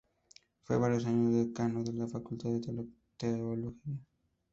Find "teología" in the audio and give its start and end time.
3.17-3.99